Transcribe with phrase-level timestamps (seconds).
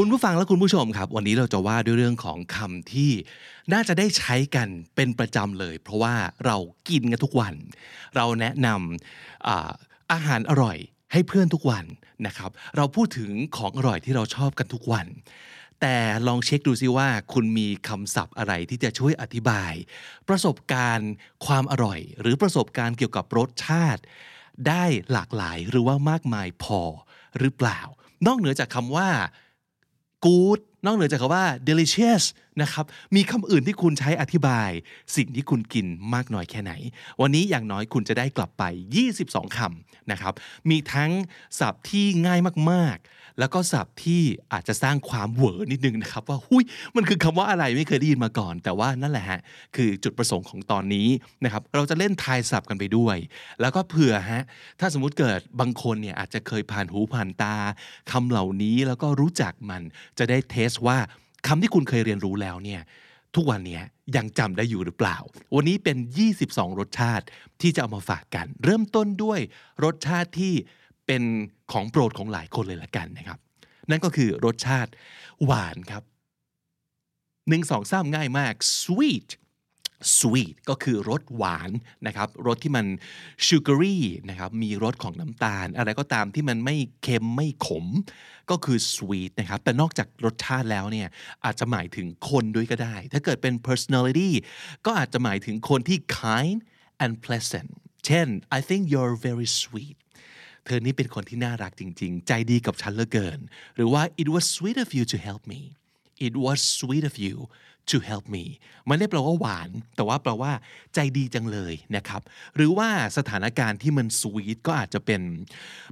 [0.00, 3.12] คุณผู้ฟังและคุณผู้ชมครับ วันนี้เราจะว่าด้วยเรื่องของคำที่
[3.72, 6.14] น่าจะได้ใช้กันเป็นประจำเลย เพราะว่า
[6.46, 6.56] เรา
[6.88, 7.54] กินกันทุกวัน
[8.16, 9.70] เราแนะนำอา
[10.12, 10.78] อาหารอร่อย
[11.12, 11.84] ให้เพื่อนทุกวัน
[12.26, 15.06] นะครับ เราพูดถึงของอร่อยที่เราชอบกันทุกวัน
[15.80, 19.72] แต่ลองเช็คดูซิว่า คุณมีคำศัพท์อะไรที่จะช่วยอธิบาย
[20.28, 21.10] ประสบการณ์
[21.46, 24.02] ความอร่อย หรือประสบการณ์เกี่ยวกับรสชาติ
[24.68, 26.80] ได้หลากหลายหรือว่ามากมายพอ
[27.38, 27.80] หรือเปล่า
[28.26, 29.08] นอกเหนือจากคำว่า
[30.26, 32.24] good นอกเหนือจากคำว่า delicious
[32.62, 32.84] นะครับ
[33.16, 34.70] มีคำอื่นที่คุณใช้อธิบาย
[35.16, 36.72] สิ่งที่คุณกินมากน้อยแค่ไหน
[37.20, 38.64] วันนี้อย่างน้อยคุณจะได้กลับไป
[39.08, 40.34] 22 คำนะครับ
[40.70, 41.10] มีทั้ง
[41.58, 46.64] ศัพท์ที่ง่ายมากๆ แล้วก็ศัพท์ที่อาจจะสร้างความเหวอนิดนึงนะครับ ว่าหุย
[46.96, 49.40] มันคือคำว่าอะไรไม่เคยได้ยินมาก่อน แต่ว่านั่นแหละฮะ
[49.76, 51.08] คือจุดประสงค์ของตอนนี้
[51.44, 53.16] นะครับเราจะเล่นทายศัพท์กันไปด้วย
[53.60, 54.42] แล้วก็เผื่อฮะ
[54.80, 57.54] ถ้าสมมุติเกิดบางคนเนี่ยอาจจะเคยผ่านหูผ่านตา
[58.10, 59.82] คำเหล่านี้แล้วก็รู้จักมัน
[60.18, 60.98] จะได้เทสว่า
[61.46, 62.80] คำที่คุณเคยเรียนรู้แล้วเนี่ย
[63.34, 63.80] ทุกวันนี้
[64.16, 65.16] ยังจำได้อยู่หรือเปล่า
[65.54, 65.96] วันนี้เป็น
[66.36, 67.24] 22 รสชาติ
[67.60, 69.40] ที่จะเอามาฝากกัน เริ่มต้นด้วย
[69.84, 70.54] รสชาติที่
[71.06, 71.22] เป็น
[71.72, 73.38] ของโปรดของหลายคนเลยละกันนะครับ
[73.90, 74.90] นั่นก็คือรสชาติ
[75.44, 76.02] หวานครับ
[77.48, 79.28] หนึ่งสองสามง่ายมาก sweet
[80.18, 81.70] sweet ก็คือรสหวาน
[82.06, 82.86] นะครับรสที่มัน
[83.46, 83.98] sugary
[84.30, 87.86] นะครับมีรสของน้ำตาล อะไรก็ตามที่มันไม่เค็มไม่ขม
[88.50, 91.08] ก็คือ sweet นะครับแต่นอกจากรสชาติแล้วเนี่ย
[91.44, 94.30] อาจจะหมายถึงคนด้วยก็ได้ ถ้าเกิดเป็น personality
[94.86, 96.58] ก็อาจจะหมายถึงคนที่ kind
[97.04, 97.70] and pleasant
[98.06, 99.96] เช่น I think you're very sweet
[100.66, 103.38] เธอนี่เป็นคนที่น่ารักจริง ๆ ใจดีกับฉันเหลือเกิน
[103.76, 105.60] หรือว่า it was sweet of you to help me
[106.26, 107.36] it was sweet of you
[107.90, 108.44] to help me
[108.88, 110.52] มันไม่ได้แปลว่าหวาน แต่ว่าแปลว่า
[110.94, 112.22] ใจดีจังเลยนะครับ
[112.56, 112.88] หรือว่า
[113.18, 115.22] สถานการณ์ที่มันสวีทก็อาจจะเป็น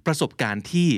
[0.06, 0.88] ประสบการณ์ที่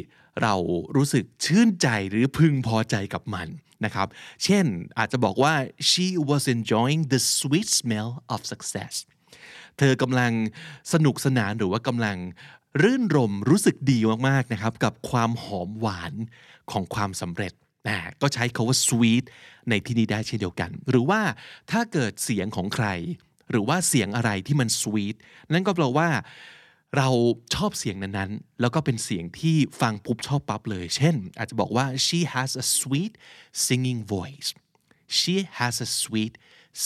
[0.42, 0.54] เรา
[0.96, 3.48] รู้สึกชื่นใจหรือพึงพอใจกับมัน
[3.84, 4.08] นะครับ
[4.44, 4.64] เช่น
[4.98, 5.54] อาจจะบอกว่า
[5.90, 8.94] she was enjoying the sweet smell of success
[9.78, 10.32] เธอกำลัง
[10.92, 12.16] สนุกสนานหรือว่ากำลัง
[12.82, 13.98] รื่นรมรู้สึกดี
[14.28, 16.12] มากๆนะครับกับความหอมหวาน
[16.70, 17.52] ของความสำเร็จ
[17.88, 19.24] นะก็ใช้คาว่า sweet
[19.68, 21.20] ในที่นี้ได้เช่นเดียวกัน หรือว่า
[21.70, 22.86] ถ้าเกิดเสียงของใคร
[23.50, 25.16] หรือว่าเสียงอะไรที่มัน sweet
[25.52, 26.08] นั่นก็แปลว่า
[26.96, 27.08] เรา
[27.54, 33.12] ชอบเสียงนั้นๆ แล้วก็เป็นเสียงที่ฟังปุ๊บชอบปั๊บเลย เช่น อาจจะบอกว่า she has a sweet
[33.66, 34.48] singing voice
[35.18, 36.32] she has a sweet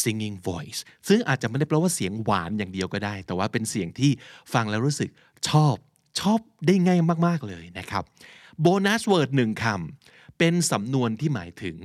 [0.03, 4.11] singing voice ซึ่งอาจจะไม่ได้แปลว่าเสียงหวานอย่างเดียวก็ได้ แต่ว่าเป็นเสียงที่
[4.53, 5.11] ฟังแล้วรู้สึก
[5.49, 5.75] ชอบ
[6.21, 8.05] ชอบได้ง่ายมากๆเลยนะครับ
[8.61, 11.77] โบนัสเวิร์ดหนึ่งคำเป็นสำนวนที่หมายถึง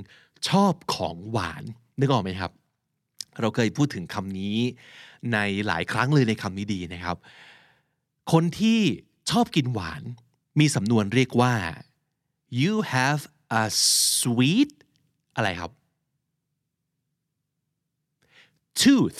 [0.48, 1.62] ชอบของหวาน
[2.00, 2.52] นึกออกไหมครับ
[3.40, 4.56] เราเคยพูดถึงคำนี้
[5.32, 7.16] ในหลายครั้งเลยในคำนี้ดีนะครับ
[8.32, 8.80] คนที่
[9.30, 10.02] ชอบกินหวาน
[10.60, 11.54] มีสำนวนเรียกว่า
[12.60, 13.22] you have
[13.62, 13.64] a
[14.18, 14.70] sweet
[15.36, 15.70] อะไรครับ
[18.82, 19.18] tooth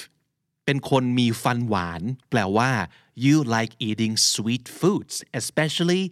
[0.65, 2.71] เป็นคนมีฟันหวาน แปลว่า
[3.25, 6.05] you like eating sweet foods especially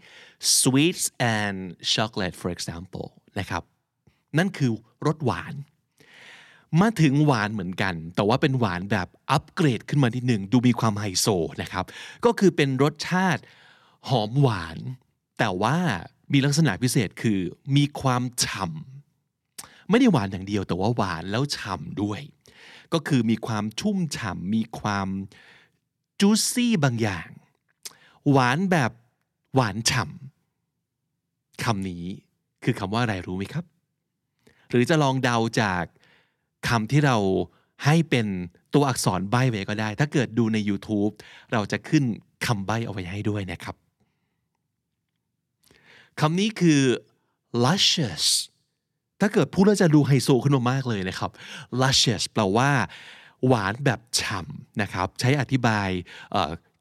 [0.58, 1.04] sweets
[1.36, 1.56] and
[1.92, 3.06] chocolate for example
[3.38, 3.62] นะครับ
[4.38, 4.72] นั่นคือ
[5.06, 5.54] รสหวาน
[6.80, 11.26] มาถึงหวานเหมือนกัน แต่ว่าเป็นหวานแบบอัปเกรดขึ้นมาทีหนึ่ง ดูมีความไฮโซ
[11.62, 11.84] นะครับ
[12.24, 13.42] ก็คือเป็นรสชาติ
[14.08, 14.78] หอมหวาน
[15.38, 15.76] แต่ว่า
[16.32, 17.40] มีลักษณะพิเศษคือ
[17.76, 22.20] มีความฉ่ำไม่ได้หวานอย่างเดียวแต่ว่าหวานแล้วฉ่ำด้วย
[22.92, 25.08] ก็คือมีความชุ่มฉ่ำมีความ
[26.20, 27.28] จูซี่บางอย่าง
[28.30, 28.92] หวานแบบ
[29.54, 32.04] หวานฉ่ำคำนี้
[32.64, 33.64] คือคำว่าอะไรรู้ไหมครับ
[34.70, 35.84] หรือจะลองเดาจาก
[36.68, 37.16] คำที่เรา
[37.84, 38.26] ให้เป็น
[38.74, 41.12] ตัวอักษรใบ้ไว้ก็ได้ ถ้าเกิดดูใน YouTube
[41.52, 42.04] เราจะขึ้น
[42.46, 43.76] คำใบ้เอาไว้ให้ด้วยนะครับ
[46.20, 46.82] คำนี้คือ
[47.64, 48.24] luscious
[49.20, 51.30] ถ้าเกิดพูดแล้วจะดูไฮโซขึ้นมามากเลยนะครับ
[51.80, 52.70] luscious แปลว่า
[53.46, 55.88] หวานแบบฉ่ำนะครับ ใช้อธิบาย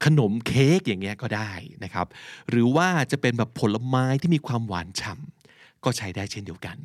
[0.06, 1.52] ขนมเค้กอย่างเงี้ยก็ได้
[1.84, 2.08] นะครับ
[2.50, 6.78] หรือว่าจะเป็นแบบผลไม้ที่มีความหวานฉ่ำก็ใช้ได้เช่นเดียวกัน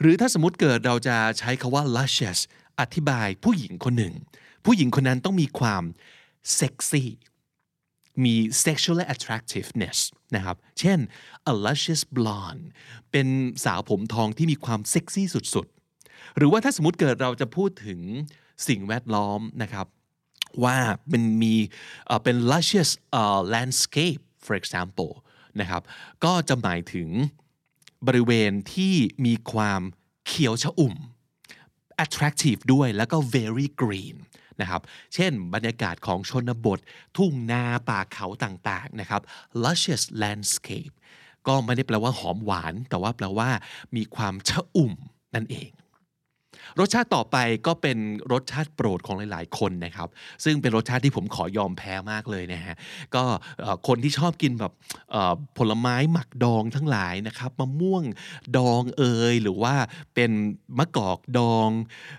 [0.00, 2.38] หรือถ้าสมมติเกิดเราจะใช้คาว่า luscious
[2.80, 4.14] อธิบายผู้หญิงคนหนึ่ง
[4.64, 5.82] ผู้หญิงคนนั้นต้องมีความ
[6.54, 7.10] เซ็กซี่
[8.24, 8.34] มี
[8.64, 9.98] sexual attractiveness
[10.34, 10.98] นะครับ เช่น
[11.52, 12.64] a luscious blonde
[13.10, 13.28] เป็น
[13.64, 18.00] สาวผมทองที่มีความเซ็กซี่สุดๆ หรือว่าถ้าสมมติเกิดเราจะพูดถึง
[18.68, 19.86] สิ่งแวดล้อมนะครับ
[20.64, 20.78] ว่า
[21.12, 21.54] มันมี
[22.24, 25.12] เป็น luscious เอ่อ landscape for example
[25.60, 25.82] นะครับ
[26.24, 27.08] ก็จะหมายถึง
[28.06, 28.94] บริเวณที่
[29.26, 29.80] มีความ
[30.26, 30.94] เขียวชอุ่ม
[32.04, 34.16] attractive ด้วยแล้วก็ very green
[34.60, 34.82] นะครับ
[35.14, 36.78] เช่นบรรยากาศของชนบท
[37.16, 39.22] ทุ่งนาป่าเขาต่างๆนะครับ
[39.62, 40.94] luscious landscape
[41.46, 43.48] ก็ไม่ได้แปลว่าหอมหวาน แต่ว่าแปลว่า
[43.96, 44.92] มีความชะอุ่ม
[45.34, 45.70] นั่นเอง
[46.80, 47.98] รสชาติต่อไปก็เป็น
[48.32, 50.08] รสชาติโปรดของหลาย ๆ คนนะครับ
[50.44, 52.74] ซึ่งเป็นรสชาติที่ผมขอยอมแพ้มากเลยนะฮะ
[53.14, 53.24] ก็
[53.88, 54.72] คนที่ชอบกินแบบ
[55.58, 58.02] ผลไม้หมักดองทั้งหลายนะครับมะม่วง
[58.56, 59.02] ดองเอ
[59.32, 59.74] ยหรือว่า
[60.14, 60.30] เป็น
[60.78, 61.68] มะกอกดอง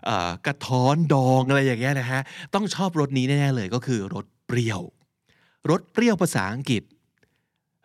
[0.10, 0.12] อ
[0.46, 2.22] กระท้อนดองอะไรอย่างเงี้ยนะฮะ
[2.54, 4.82] ต้องชอบรสนี้แน่ๆเลยก็คือรสเปรี้ยว
[5.70, 6.84] รสเปรี้ยวภาษาอังกฤษ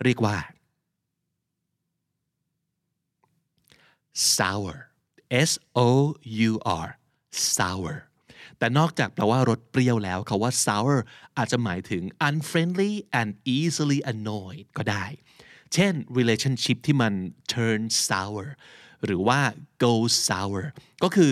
[0.05, 0.37] เรียกว่า
[4.37, 4.75] sour
[5.49, 5.51] S
[5.87, 5.89] O
[6.51, 6.53] U
[6.85, 6.87] R
[7.57, 7.95] sour
[8.59, 10.99] แต่นอกจากแปลว่ารสเปรี้ยวแล้วคาว่า sour
[11.37, 15.07] อาจจะหมายถึง unfriendly and easily annoyed ก็ได้
[15.75, 17.13] เช่น relationship ที่มัน
[17.53, 18.45] turn sour
[19.05, 19.41] หรือว่า
[19.85, 19.95] go
[20.29, 20.61] sour
[21.03, 21.31] ก็คือ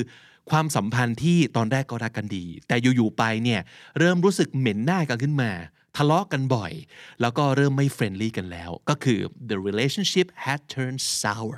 [0.51, 3.61] ความสัมพันธ์ที่ตอนแรกก็รักกันดี แต่อยู่ๆไปเนี่ย
[3.99, 5.51] เริ่มรู้สึกเหม็นหน้ากันขึ้นมา
[5.97, 6.73] ทะเลาะกันบ่อย
[7.21, 9.21] แล้วก็เริ่มไม่ friendly กันแล้ว ก็คือ
[9.51, 11.57] the relationship had turned sour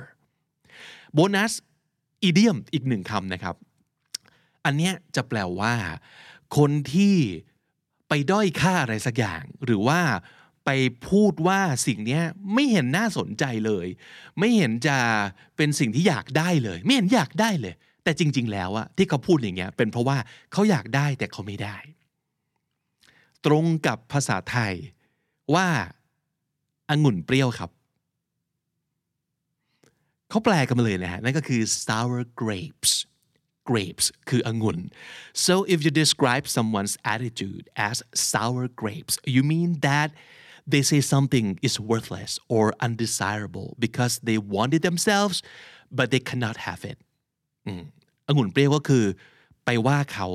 [1.13, 1.53] โบนัส
[2.23, 3.55] อีเดียมอีกหนึ่งคำนะครับ
[4.65, 5.73] อันเนี้ยจะแปลว่า
[6.57, 7.15] คนที่
[8.07, 10.01] ไปด้อยค่าอะไรสักอย่าง หรือว่า
[10.65, 10.69] ไป
[11.09, 12.21] พูดว่าสิ่งนี้
[12.53, 13.87] ไม่เห็นน่าสนใจเลย
[14.39, 14.97] ไม่เห็นจะ
[15.57, 17.73] เป็นสิ่งที่อยากได้เลย ไม่เห็นอยากได้เลย
[18.03, 20.17] แต่จริง ๆ แล้วอะที่เขาพูดอย่างเงี้ยเป็นเพราะว่า
[20.51, 21.77] เขาอยากได้แต่เขาไม่ได้
[23.45, 24.73] ตรงกับภาษาไทย
[25.55, 25.67] ว่า
[26.89, 27.71] องุ่นเปรี้ยวครับ
[30.31, 32.91] เขาแปลกันมาเลยนะฮะนั่นก็คือ sour grapes
[33.69, 34.77] grapes คือองุ่น
[35.45, 37.97] so if you describe someone's attitude as
[38.31, 40.09] sour grapes you mean that
[40.71, 45.37] they say something is worthless or undesirable because they want it themselves
[45.97, 46.97] but they cannot have it
[48.27, 49.05] องุ่นเปรี้ยวก็คือ
[49.65, 50.27] ไปว่าเขา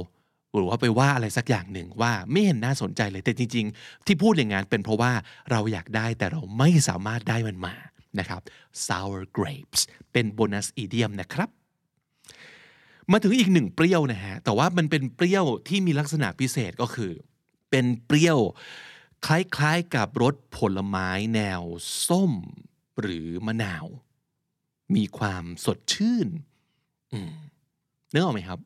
[0.54, 5.12] หรือว่าไปว่าอะไรสักอย่างหนึ่งว่าไม่เห็นน่าสนใจเลยแต่จริง ๆ ที่พูดอย่างนั้นเป็นเพราะว่า
[5.50, 7.74] เราอยากได้แต่เราไม่สามารถได้มันมา
[8.20, 8.42] นะครับ
[8.86, 9.80] sour grapes
[10.12, 11.48] เป็นโบนัสอีเดียมนะครับ
[13.10, 17.12] มาถึงอีกหนึ่งเปรี้ยวนะฮะ แต่ว่ามันเป็นเปรี้ยวที่มีลักษณะพิเศษก็คือ
[17.70, 18.38] เป็นเปรี้ยว
[19.26, 21.62] คล้ายๆกับรสผลไม้แนว
[22.08, 22.32] ส้ม
[23.00, 23.86] หรือมะนาว
[24.96, 26.28] มีความสดชื่น
[27.12, 27.32] อืม
[28.12, 28.58] นึกออกไหมครับ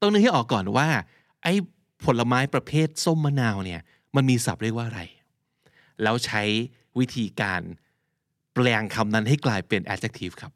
[0.00, 0.88] ต้องนึกให้ออกก่อนว่า
[1.42, 1.52] ไอ้
[2.04, 3.80] ผลไม้ประเภทส้มมะนาวเนี่ย
[4.14, 5.02] มันมีศัพท์เรียกว่าอะไร
[6.02, 6.42] แล้วใช้
[6.98, 7.60] วิธีการ
[8.58, 10.52] ปลงคำนั้นให้กลายเป็น adjective ครับ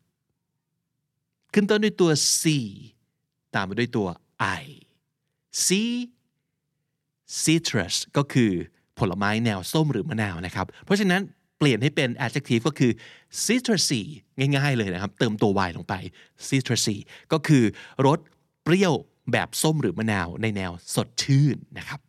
[1.54, 2.10] ขึ้นต้นด้วยตัว
[2.40, 2.43] c
[3.54, 4.08] ตามมาด้วยตัว
[4.60, 4.64] i
[5.64, 5.66] c
[7.43, 8.52] citrus ก็คือ
[8.99, 11.22] ผลไม้แนวส้มหรือมะนาวนะครับ เพราะฉะนั้น
[11.58, 12.93] เปลี่ยนให้เป็น adjective ก็คือ
[13.44, 14.00] citrusy
[14.38, 15.94] ง่ายๆเลยนะครับ เติมตัว y ลงไป
[16.46, 16.96] citrusy
[17.32, 17.64] ก็คือ
[18.06, 18.19] รส
[18.64, 18.94] เปรี้ยว
[19.32, 22.00] แบบส้มหรือมะนาวในแนวสดชื่นนะครับ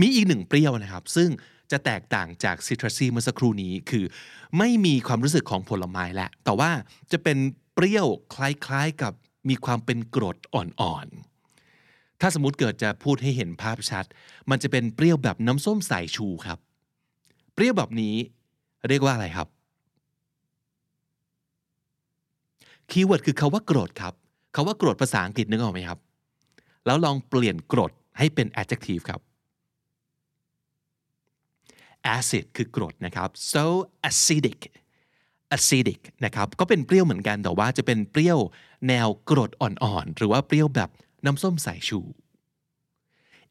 [0.00, 1.28] มีอีกหนึ่งเปรี้ยวนะครับ ซึ่ง
[1.72, 4.04] จะแตกต่างจากซิตรัสซีเมื่อสักครู่นี้คือ
[4.58, 6.70] ไม่มีความรู้สึกของผลไม้แหละแต่ว่า
[7.12, 7.38] จะเป็น
[7.74, 8.36] เปรี้ยวค
[8.70, 9.12] ล้ายๆกับ
[9.48, 14.04] มีความเป็นกรดอ่อนๆ ถ้าสมมติเกิดจะพูดให้เห็นภาพชัด
[14.50, 16.58] มันจะเป็นเปรี้ยวแบบน้ำส้มสายชูครับ
[17.54, 18.14] เปรี้ยวแบบนี้
[18.88, 19.48] เรียกว่าอะไรครับ
[22.90, 24.14] keyword คือคำว่ากรดครับ
[24.54, 25.98] คำว่ากรดภาษาอังกฤษนึกออกไหมครับ
[26.86, 29.20] แล้วลองเปลี่ยนกรดให้เป็น adjective ครับ
[32.16, 33.64] acid คือกรดนะครับ so
[34.08, 34.60] acidic
[35.56, 38.38] acidic นะครับก็เป็นเปรี้ยวเหมือนกันแต่ว่าจะเป็นเปรี้ยว
[38.88, 40.90] แนวกรดอ่อนๆ หรือว่าเปรี้ยวแบบ
[41.24, 42.00] น้ำส้มสายชู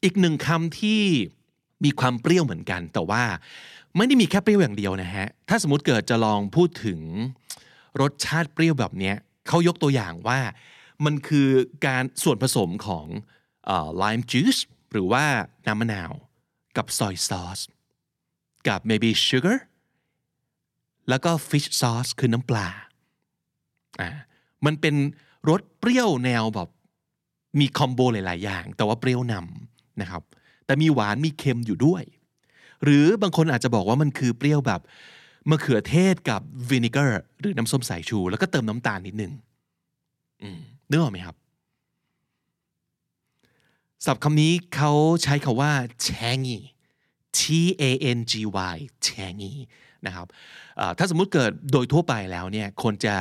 [0.02, 1.02] อีกหนึ่งคำที่
[1.84, 3.24] มีความเปรี้ยวเหมือนกันแต่ว่า
[3.96, 7.00] ไม่ได้มีแค่เปรี้ยวอย่างเดียวนะฮะ ถ้าสมมติเกิดจะลองพูดถึง
[8.00, 9.12] รสชาติเปรี้ยวแบบนี้
[9.48, 10.40] เขายกตัวอย่างว่า
[11.04, 11.48] มันคือ
[11.86, 13.06] การส่วนผสมของ
[14.02, 14.60] lime juice
[14.92, 15.24] หรือว่า
[15.66, 16.12] น้ำมะนาว
[16.76, 17.62] กับ soy sauce
[18.68, 19.58] กับ maybe sugar
[21.08, 22.68] แล้วก็ fish sauce คือน้ำปลา
[24.00, 24.10] อ่า
[24.66, 24.94] มันเป็น
[25.48, 26.68] รสเปรี้ยวแนวแบบ
[27.60, 30.22] มีคอมโบหลาย ๆ อย่าง แต่ว่าเปรี้ยวนำนะครับ
[30.66, 32.04] แต่มีหวานมีเค็มอยู่ด้วย
[32.84, 34.80] หรือบางคนอาจจะบอกว่ามันคือเปรี้ยวแบบ
[35.50, 39.32] มะเขือเทศกับวินิเกอร์หรือน้ำส้มสายชู แล้วก็เติมน้ำตาลนิดนึง
[40.42, 40.60] อืม
[40.90, 41.36] นึกออกไหมครับ
[44.04, 45.72] ศัพท์คำนี้เขาใช้คาว่า
[46.06, 46.58] tangy
[47.38, 47.42] T
[47.80, 48.32] A N G
[48.74, 48.76] Y
[49.08, 49.54] tangy
[50.06, 50.26] นะครับ
[50.98, 53.16] ถ้าสมมุติเกิดโดยทั่วไปแล้วเนี่ยคนจะ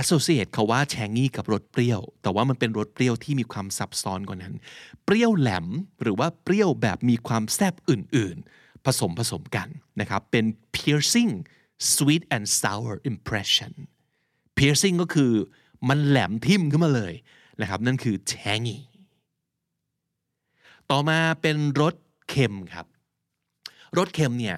[0.00, 4.54] associate เขาว่า tangy กับรสเปรี้ยว แต่ว่ามันเป็นรสเปรี้ยวที่มีความซับซ้อนกว่านั้น
[5.04, 5.66] เปรี้ยวแหลม
[6.02, 9.68] หรือว่าเปรี้ยวแบบมีความแซบอื่น ๆ ผสมผสมกัน
[10.00, 10.44] นะครับ เป็น
[10.76, 11.32] piercing
[11.94, 13.72] sweet and sour impression
[14.58, 15.32] piercing ก็คือ
[15.88, 17.14] มันแหลมทิ่มขึ้นมาเลย
[17.60, 18.78] นะครับ นั่นคือ tangy
[20.90, 21.94] ต่อมาเป็นรส
[22.28, 22.86] เค็มครับ
[23.98, 24.56] รสเค็มเนี่ย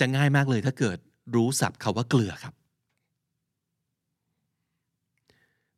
[0.00, 0.98] จะง่ายมากเลยถ้าเกิด
[1.34, 2.54] รู้ศัพท์คาว่าเกลือครับ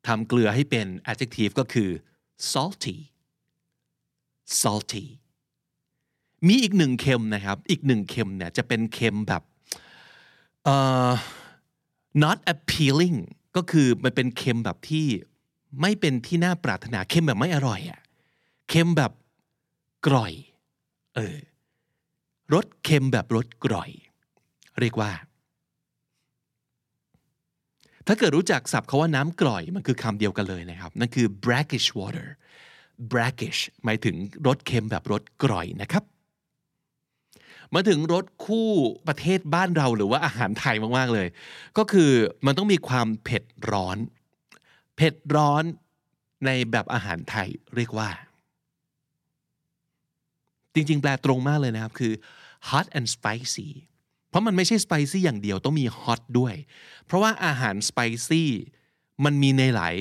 [0.07, 1.91] ทำเกลือให้เป็น adjective ก็คือ
[2.53, 2.97] salty
[4.61, 5.05] salty
[6.47, 9.43] มีอีกหนึ่งเค็มนะครับ อีกหนึ่งเค็มเนี่ยจะเป็นเค็มแบบ
[10.65, 10.77] เอ่
[11.09, 11.11] อ
[12.23, 13.19] not appealing
[13.57, 15.07] ก็คือมันเป็นเค็มแบบที่
[15.81, 18.01] ไม่เป็นที่น่าปรารถนาเค็มแบบไม่อร่อยอะ
[18.69, 19.13] เค็มแบบ
[20.07, 20.33] กร่อย
[21.17, 21.39] เออ
[22.55, 23.91] รสเค็มแบบรสกร่อย
[24.81, 25.13] เรียกว่า
[28.07, 32.29] ถ้าเกิดรู้จักศัพท์คาว่าน้ำกร่อย มันคือคำเดียวกันเลยนะครับ นั่นคือ brackish water
[33.13, 36.05] brackish หมายถึงรสเค็มแบบรสกร่อยนะครับ
[37.75, 38.71] มาถึงรสคู่
[39.09, 41.29] ประเทศบ้านเราหรือว่าอาหารไทยมากๆเลย
[41.79, 42.11] ก็คือ
[42.47, 43.99] มันต้องมีความเผ็ดร้อน
[44.97, 45.65] เผ็ดร้อน
[46.47, 48.09] ในแบบอาหารไทยเรียกว่า
[50.79, 52.13] จริง ๆ แปลตรงมากเลยนะครับ คือ
[52.69, 53.69] hot and spicy
[54.29, 56.55] เพราะมันไม่ใช่ spicy อย่างเดียวต้องมี hot ด้วย
[57.07, 58.45] เพราะว่าอาหาร spicy
[59.25, 59.97] มันมีในหลาย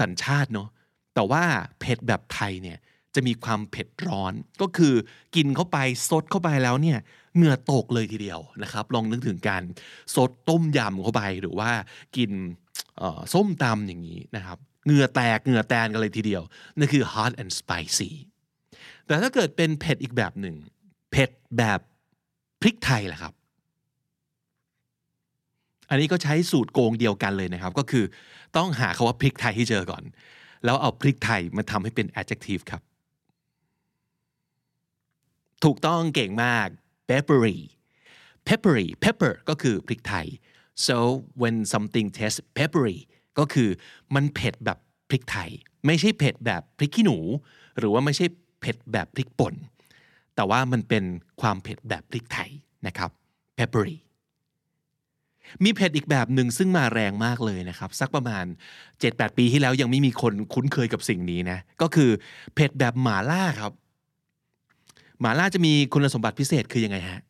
[0.00, 0.68] สัญชาติเนาะ
[1.14, 1.42] แต่ว่า
[1.80, 2.78] เผ็ดแบบไทยเนี่ย
[3.14, 4.94] จะมีความเผ็ดร้อนก็คือ
[5.36, 6.98] กินเข้าไปซดเข้าไปแล้วเนี่ย
[7.36, 9.62] เหงื่อตกเลยทีเดียวนะครับ ลองนึกถึงการ
[10.14, 11.70] ซดต้มยำเข้าไปหรือว่า
[12.16, 12.30] กิน
[13.32, 16.42] ส้มตำอย่างนี้นะครับเหงื่อแตกเหงื่อแตนกันเลยทีเดียว
[16.78, 18.12] นั่นคือ hot and spicy
[19.06, 20.56] แต่ถ้าเกิดเป็นเผ็ดอีกแบบหนึ่ง
[21.10, 21.80] เผ็ดแบบ
[22.60, 23.32] พริกไทยแหละครับ
[25.90, 28.04] อันนี้ก็ใช้สูตรโกงเดียวกันเลยนะครับ ก็คือ
[28.56, 30.02] ต้องหาคาว่าพริกไทยให้เจอก่อน
[30.64, 32.82] แล้วเอาพริกไทยมาทำให้เป็น adjective ครับ
[35.64, 36.68] ถูกต้องเก่งมาก
[37.08, 37.58] peppery
[38.46, 40.26] peppery pepper ก็คือพริกไทย
[40.86, 40.96] so
[41.40, 42.98] when something tastes peppery
[43.38, 43.68] ก็คือ
[44.14, 45.50] มันเผ็ดแบบพริกไทย
[45.86, 47.18] ไม่ใช่เผ็ดแบบพริกขี้หนู
[47.78, 48.26] หรือว่าไม่ใช่
[48.60, 49.54] เผ็ดแบบพริกป่น
[50.34, 51.04] แต่ว่ามันเป็น
[51.40, 52.50] ความเผ็ดแบบพริกไทย
[52.86, 53.10] นะครับ
[53.58, 53.96] peppery
[55.64, 58.44] มีเผ็ดอีกแบบหนึ่งซึ่งมาแรงมากเลยนะครับ สักประมาณ
[58.90, 62.10] 7-8 ปีที่แล้วยังไม่มีคนคุ้นเคยกับสิ่งนี้นะ ก็คือ
[62.54, 63.72] เผ็ดแบบหมาล่าครับ
[65.20, 67.20] หมาล่าจะมีคุณสมบัติพิเศษคือยังไงฮะ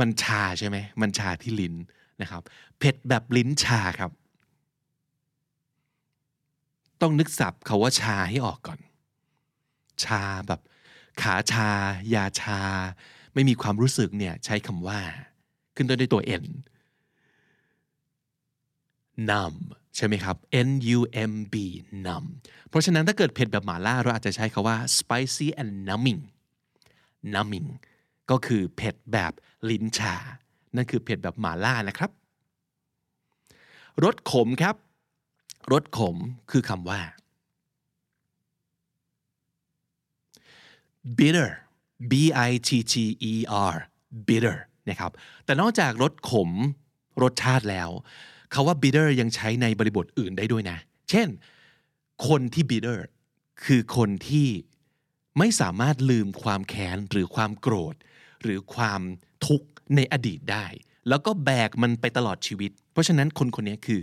[0.00, 1.74] มันชาใช่ไหม มันชาที่ลิ้น
[2.22, 2.42] นะครับ
[2.78, 4.10] เผ็ดแบบลิ้นชาครับ
[7.02, 8.78] ต้องนึกศัพท์คาว่าชาให้ออกก่อน
[10.04, 10.60] ชาแบบ
[11.22, 11.70] ขาชา
[12.14, 12.60] ยาชา
[13.34, 15.00] ไม่มีความรู้สึกเนี่ยใช้คำว่า
[15.74, 16.44] ขึ้นต้นด้วยตัว n
[19.30, 19.58] numb
[19.96, 20.36] ใช่ไหมครับ
[20.68, 20.98] n u
[21.30, 21.54] m b
[22.06, 22.26] numb
[22.68, 26.20] เพราะฉะนั้นถ้าเกิดเผ็ดแบบหมาล่าเราอาจจะใช้คาว่า spicy and numbing
[27.34, 27.68] numbing
[28.30, 29.32] ก็คือเผ็ดแบบ
[29.70, 30.14] ลิ้นชา
[30.76, 32.10] นั่นคือเผ็ดแบบหมาล่านะครับ
[34.04, 34.76] รสขมครับ
[35.72, 36.16] รสขม
[36.50, 37.00] คือคำว่า
[41.18, 41.50] bitter
[42.10, 42.14] b
[42.48, 42.94] i t t
[43.32, 43.34] e
[43.72, 43.76] r
[44.28, 44.56] bitter
[44.88, 45.12] นะครับ
[45.44, 46.50] แต่นอกจากรสขม
[47.22, 47.90] รสชาติแล้ว
[48.52, 50.78] คาว่า bitter ยังใช้ในบริบทอื่นได้ด้วยนะ
[51.10, 51.28] เช่น
[52.28, 52.98] คนที่ bitter
[53.64, 54.48] คือคนที่
[55.38, 57.94] ไม่สามารถลืมความแค้นหรือความโกรธ
[58.42, 59.00] หรือความ
[59.46, 60.66] ทุกข์ในอดีตได้
[61.08, 64.00] แล้วก็แบกมันไปตลอดชีวิต เพราะฉะนั้นคนคนนี้คือ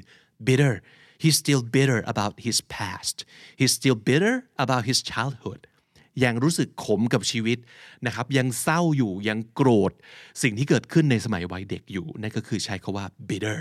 [0.47, 0.74] bitter
[1.21, 3.15] he's still bitter about his past
[3.59, 5.62] he's still bitter about his childhood
[6.24, 7.57] ยังรู้สึกขมกับชีวิต
[8.05, 9.91] นะครับยังเศร้าอยู่ยังโกรธ
[10.41, 13.60] สิ่งที่เกิดขึ้นในสมัยวัยเด็กอยู่ นั่นก็คือใช้คาว่า bitter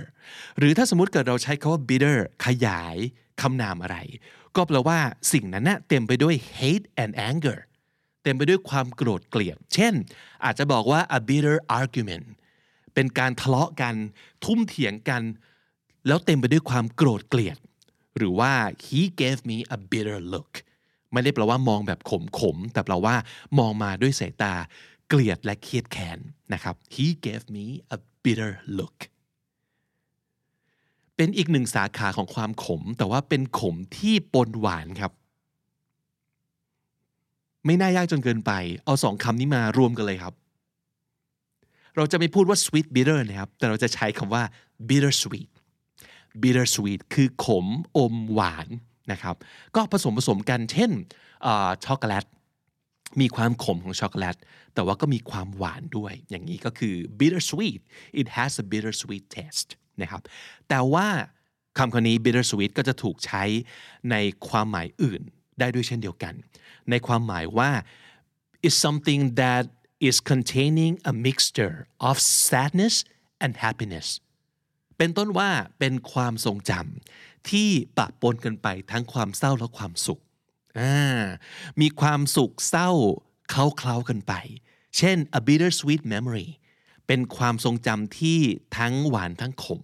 [0.58, 2.96] หรือถ้าสมมติเกิดเราใช้คาว่า bitter ขยาย
[3.40, 3.96] คำนามอะไร
[4.56, 4.99] ก็แปลว่า
[5.32, 7.58] สิ่งนั้นนะเต็มไปด้วย hate and anger
[8.23, 9.94] เต็มไปด้วยความโกรธเกลียด เช่น
[10.44, 12.26] อาจจะบอกว่า a bitter argument
[12.94, 13.94] เป็นการทะเลาะกัน
[14.44, 15.23] ทุ่มเถียงกัน
[16.06, 17.58] แล้วเต็มไปด้วยความโกรธเกลียด
[18.16, 18.52] หรือว่า
[18.87, 20.52] he gave me a bitter look
[21.14, 23.14] ไม่ได้แปลว่ามองแบบขมขมแต่แปลว่า
[23.59, 24.54] มองมาด้วยสายตา
[25.09, 26.18] เกลียดและเครียดแค้น
[26.52, 27.64] นะครับ he gave me
[27.97, 28.97] a bitter look
[31.16, 35.12] เป็นอีกหนึ่งสาขาของความขม แต่ว่าเป็นขมที่ปนหวานครับ
[37.64, 38.52] ไม่น่ายากจนเกินไป
[38.85, 40.35] เอาสองคำนี้มารวมกันเลยครับ
[41.97, 44.42] เราจะไม่พูดว่า sweet bitter นะครับ แต่เราจะใช้คำว่า
[44.88, 45.50] bitter sweet
[46.42, 47.66] bitter sweet คือขม
[47.99, 48.68] อมหวาน
[49.12, 49.37] นะครับ
[49.76, 50.90] ก็ผสมผสมกันเช่น
[51.84, 52.25] ช็อกโกแลต
[53.20, 54.37] มีความขมของช็อกโกแลต
[54.75, 57.80] แต่ว่าก็มีความหวานด้วย อย่างนี้ก็คือ bitter sweet
[58.20, 59.70] it has a bitter sweet taste
[60.02, 60.23] นะครับ
[60.68, 61.08] แต่ว่า
[61.78, 63.44] คำคำนี้ bittersweet ก็จะถูกใช้
[64.11, 64.16] ใน
[64.49, 65.23] ความหมายอื่น
[65.58, 66.34] ได้ด้วยเช่นเดียวกัน
[66.90, 67.70] ในความหมายว่า
[68.66, 69.64] is something that
[70.08, 71.76] is containing a mixture
[72.08, 72.14] of
[72.49, 72.94] sadness
[73.44, 74.08] and happiness
[74.99, 80.20] เป็นต้นว่าเป็นความทรงจำ ที่ปะปนกันไปทั้งความเศร้าและความสุข
[81.80, 82.90] มีความสุขเศร้า
[83.50, 84.32] เคล้าๆกันไป
[84.96, 86.48] เช่น a bittersweet memory
[87.06, 88.40] เป็นความทรงจำที่
[88.78, 89.82] ทั้งหวานทั้งขม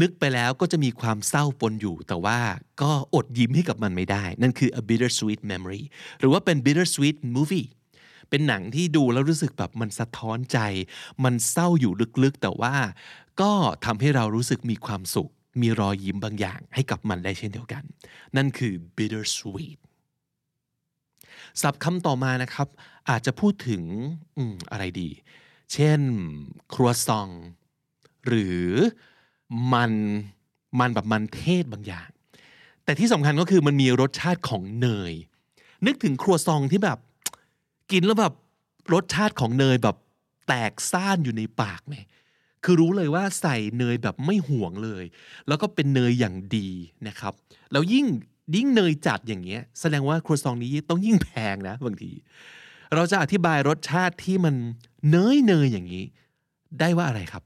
[0.00, 2.38] นึกไปแล้วก็จะมีความเศร้าปนอยู่ แต่ว่า
[2.82, 5.82] ก็อดยิ้มให้กับมันไม่ได้ นั่นคือ a bittersweet memory
[6.18, 7.68] หรือว่าเป็น bittersweet movie
[8.30, 10.58] เป็นหนังที่ดูแล้วรู้สึกแบบมันสะท้อนใจ
[11.24, 11.92] มันเศร้าอยู่
[12.22, 12.74] ลึกๆ แต่ว่า
[13.40, 13.52] ก็
[13.84, 15.30] ทำให้เรารู้สึกมีความสุข
[15.60, 17.82] มีรอยยิ้มบางอย่างให้กับมันได้เช่นเดียวกัน
[18.36, 19.78] นั่นคือ bittersweet
[21.62, 22.68] ศัพท์คำต่อมานะครับ
[23.08, 23.82] อาจจะพูดถึง
[24.38, 25.08] ออะไรดี
[25.72, 26.00] เช่น
[26.74, 27.28] ครัวซอง
[28.26, 28.64] หรือ
[29.72, 29.92] มัน
[30.80, 32.08] มันแบบมันเทศบางอย่าง
[32.84, 35.12] แต่ที่สำคัญก็คือมันมีรสชาติของเนย
[35.86, 36.98] นึกถึงครัวซองที่แบบ
[37.92, 38.34] กินแล้วแบบ
[38.94, 39.96] รสชาติของเนยแบบ
[40.46, 41.94] แตกซ่านอยู่ในปากไหม
[42.68, 45.04] คือรู้เลยว่าใส่เนยแบบไม่ห่วงเลย
[45.48, 46.68] แล้วก็เป็นเนยอย่างดี
[47.08, 47.32] นะครับ
[47.72, 48.06] แล้วยิ่ง
[48.56, 52.12] ยิ่งเนยจัดอย่างเงี้ย แสดงว่าครัวซองนี้ต้องยิ่งแพงนะบางที
[52.94, 54.54] เราจะอธิบายรสชาติที่มัน
[55.10, 56.04] เนยเนยอย่างนี้
[56.80, 57.42] ได้ว่าอะไรครับ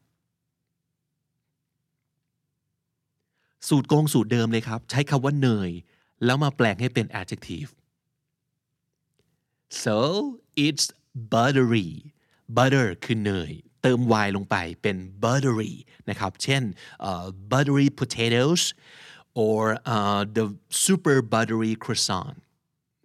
[3.69, 5.71] สูตรโกงสูตรเดิมเลยครับ ใช้คำว่าเนย
[6.25, 7.71] แล้วมาแปลงให้เป็น adjective
[9.83, 9.97] so
[10.67, 10.87] it's
[11.33, 11.91] buttery
[12.57, 15.73] butter คือเนย เติม y ลงไปเป็น buttery
[16.11, 16.63] นะครับเช่น
[17.09, 18.63] uh, buttery potatoes
[19.45, 19.61] or
[19.95, 20.45] uh, the
[20.85, 22.37] super buttery croissant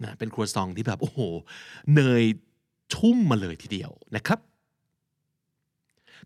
[0.03, 1.20] นะเป็นครัวซองที่แบบโอ้โห
[1.96, 2.24] เนย
[2.94, 4.39] ชุ่มมาเลยทีเดียวนะครับ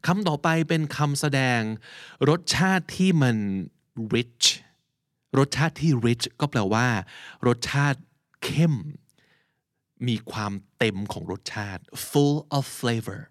[0.06, 1.62] คำต่อไปเป็นคำแสดง
[2.30, 3.38] รสชาติที่มัน
[4.16, 4.46] rich
[5.38, 6.88] รสชาติที่ rich ก็แปลว่า
[7.48, 8.00] รสชาติ
[8.44, 8.76] เข้ม
[10.08, 13.22] มีความเต็มของรสชาติ full of flavor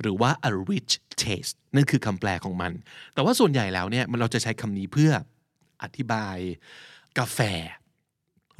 [0.00, 2.72] หรือว่า a rich taste นั่นคือคำแปลของมัน
[3.14, 5.12] แต่ว่าส่วนใหญ่แล้วเนี่ยมันเราจะใช้คำนี้เพื่อ
[5.82, 6.36] อธิบาย
[7.18, 7.38] กาแฟ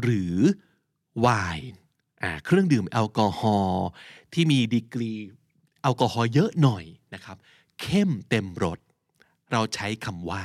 [0.02, 0.34] หรือ
[1.20, 1.70] ไวน์
[2.44, 3.86] เครื่องดื่มแอลกอฮอล์
[4.32, 5.12] ที่มีดีกรี
[5.82, 7.36] แอลกอฮอล์เยอะหน่อยนะครับ
[7.80, 8.78] เข้มเต็มรส
[9.52, 10.44] เราใช้คำว่า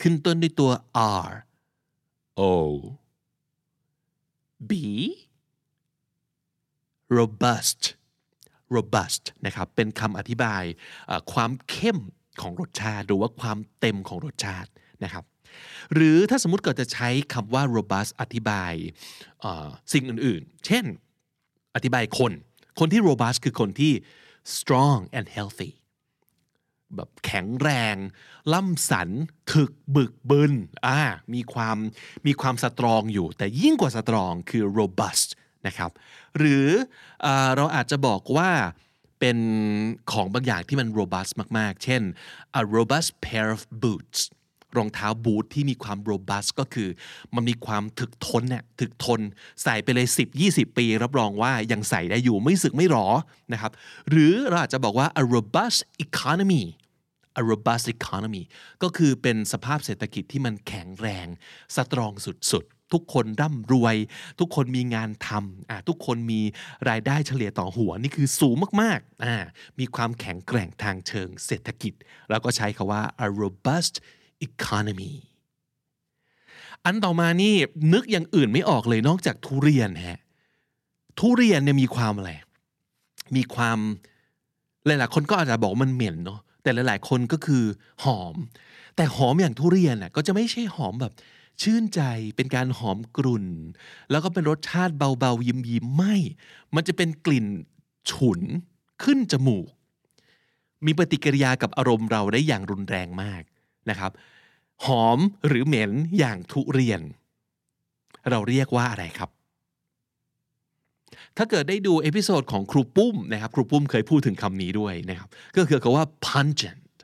[0.00, 0.72] ขึ้นต้นด้วยตัว
[1.26, 1.32] R
[2.40, 2.42] O
[4.70, 4.72] B
[7.16, 7.82] robust
[8.74, 10.62] robust นะครับเป็นคำอธิบาย
[11.32, 11.98] ความเข้ม
[12.40, 14.70] ของรสชาติ หรือว่าความเต็มของรสชาติ
[15.04, 15.24] นะครับ
[15.94, 18.72] หรือถ้าสมมติเกิดจะใช้คำว่า robust อธิบาย
[19.92, 20.84] สิ่งอื่นๆ เช่น
[21.74, 22.32] อธิบายคน
[22.78, 23.92] คนที่ robust คือคนที่
[24.56, 25.70] strong and healthy
[26.96, 27.96] แบบแข็งแรง
[28.52, 29.08] ล่ำสัน
[29.52, 30.52] ถึกบึกบึน
[30.86, 31.00] อ่า
[31.34, 31.76] มีความ
[32.26, 35.28] มีความสตรองอยู่ แต่ยิ่งกว่าสตรองคือ robust
[35.66, 35.90] นะครับ
[36.38, 36.66] หรือ
[37.56, 38.50] เราอาจจะบอกว่า
[39.20, 39.38] เป็น
[40.12, 42.02] ของบางอย่างที่มัน robust มาก ๆ เช่น
[42.60, 44.20] a robust pair of boots
[44.76, 46.88] รองเท้าบูทที่มีความ robust ก็คือ
[47.34, 49.20] มันมีความถึกทนเนี่ยถึกทน
[49.62, 50.06] ใส่ไปเลย
[50.42, 53.06] 10-20 ปี รับรองว่ายังใส่ได้อยู่ไม่สึกไม่หรอ
[53.52, 53.72] นะครับ
[54.10, 56.64] หรือเราอาจจะบอกว่า a robust economy
[57.40, 58.42] a robust economy
[58.82, 61.26] ก็คือเป็นสภาพเศรษฐกิจที่มันแข็งแรง
[61.74, 63.96] สตรองสุด ทุกคนร่ำรวย
[64.40, 66.40] ทุกคนมีงานทำอ่าทุกคนมี
[66.88, 71.92] รายได้เฉลี่ยต่อหัวนี่คือสูงมากๆมีความแข็งแกร่งทางเชิงเศรษฐกิจ
[72.30, 73.94] แล้วก็ใช้คาว่า a robust
[74.46, 75.14] economy
[76.84, 77.54] อันต่อมานี่
[77.92, 80.20] นึกอย่างอื่นไม่ออกเลยนอกจากทุเรียนฮะ
[81.18, 82.30] ทุเรียนเนี่ยมีความอะไร
[83.36, 83.78] มีความ
[84.86, 87.64] หลายๆคนก็อาจจะบอกมันเหม็นเนาะแต่หลายๆคนก็คือ
[88.04, 88.34] หอม
[88.96, 91.12] แต่หอมอย่างทุเรียนน่ะก็จะไม่ใช่หอมแบบ
[91.62, 92.00] ชื่นใจ
[92.36, 93.46] เป็นการหอมกรุ่น
[94.10, 96.16] แล้วก็เป็นรสชาติเบาๆ ยิ้มยิ้มไม่
[96.74, 97.46] มันจะเป็นกลิ่น
[98.10, 98.40] ฉุน
[99.02, 99.68] ขึ้นจมูก
[100.86, 103.42] มีปฏิกิริยากับอารมณ์เราได้อย่างรุนแรงมาก
[103.90, 104.12] นะครับ
[104.84, 107.00] หอมหรือเหม็นอย่างทุเรียน
[108.30, 109.30] เราเรียกว่าอะไรครับ
[111.36, 116.96] ถ้าเกิดได้ดู episode ของครูปุ้มนะครับ ครูปุ้มเคยพูดถึงคำนี้ด้วยนะครับ ก็คือคำว่า pungent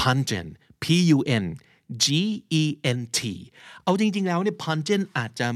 [0.00, 0.50] pungent
[0.82, 0.84] p
[1.16, 1.44] u n
[2.04, 2.06] g
[2.60, 2.64] e
[2.98, 3.20] n t
[3.84, 5.48] เอาจริง ๆ แล้วเนี่ย pungent อาจจะ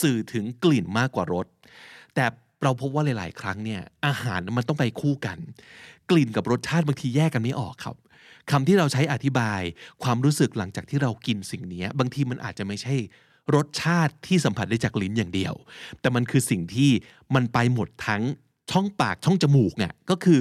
[0.00, 1.46] สื่อถึงกลิ่นมากกว่ารส
[2.14, 2.24] แต่
[2.62, 5.38] เราพบว่าหลาย ๆ ครั้งเนี่ย อาหารมันต้องไปคู่กัน
[6.10, 7.96] กลิ่นกับรสชาติบางทีแยกกันไม่ออกครับ
[8.50, 9.60] คำที่เราใช้อธิบาย
[10.02, 12.94] ความรู้สึกหลังจากที่เรากินสิ่งนี้บางทีมันอาจจะไม่ใช่
[13.54, 15.54] รสชาติที่สัมผัสได้จากลิ้นอย่างเดียว
[16.00, 16.90] แต่มันคือสิ่งที่
[17.34, 18.22] มันไปหมดทั้ง
[18.70, 20.38] ช่องปากช่องจมูกเนี่ยก็คือ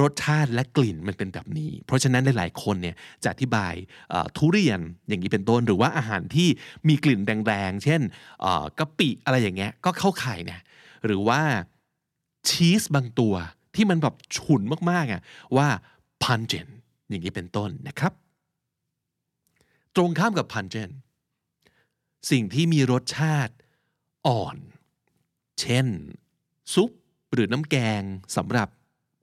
[0.00, 3.74] รสชาติและกลิ่นมันเป็นแบบนี้ เพราะฉะนั้นหลายๆคนเนี่ยจะอธิบาย
[4.36, 6.48] ทุเรียนอย่างนี้เป็นต้นหรือว่าอาหารที่
[6.88, 8.00] มีกลิ่นแรงๆ เช่น
[8.78, 10.60] กะปิอะไรอย่างเงี้ยก็เข้าข่ายเนี่ย
[11.06, 11.40] หรือว่า
[12.48, 13.34] ชีสบางตัว
[13.74, 15.20] ที่มันแบบฉุนมากๆอะ
[15.56, 15.68] ว่า
[16.24, 16.72] pungent
[17.08, 18.12] อย่างนี้เป็นต้นนะครับ
[19.96, 20.94] ตรงข้ามกับ pungent
[22.30, 23.54] สิ่งที่มีรสชาติ
[24.26, 24.56] อ่อน
[25.60, 25.86] เช่น
[26.74, 26.90] ซุป
[27.32, 28.02] หรือน้ำแกง
[28.36, 28.68] สำหรับ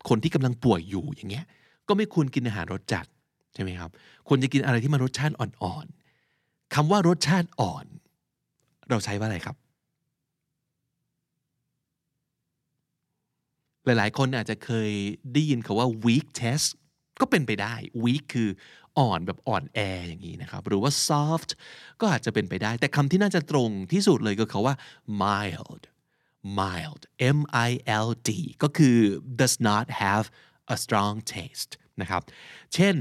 [0.10, 1.46] คนที่กำลังป่วยอยู่อย่างเงี้ย
[1.88, 3.06] ก็ไม่ควรกินอาหารรสจัด
[3.54, 3.92] ใช่ไหมครับ
[4.28, 7.86] ควรจะกินอะไรที่มันรสชาติอ่อนๆคำว่ารสชาติอ่อน
[8.90, 9.56] เราใช้ว่าอะไรครับ
[13.86, 14.92] หลายๆ คนอาจจะเคย
[15.34, 16.68] ได้ยินคาว่า weak test
[17.22, 18.50] ก็เป็นไปได้ weak คือ
[18.98, 21.50] อ่อนแบบอ่อนแออย่างนี้นะครับ หรือว่า soft
[22.00, 24.76] ก็อาจจะเป็นไปได้ แต่คำที่น่าจะตรงที่สุดเลยก็คือว่า
[25.22, 25.84] mild
[26.60, 27.02] mild
[27.38, 27.72] M I
[28.08, 28.30] L D
[28.64, 28.98] ก็คือ
[29.42, 30.26] does not have
[30.74, 32.22] a strong taste นะครับ
[32.74, 32.96] เช่น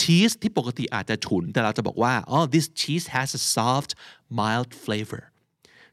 [0.00, 3.90] ชีสที่ปกติอาจจะฉุน แต่เราจะบอกว่า oh this cheese has a soft
[4.38, 5.22] mild flavor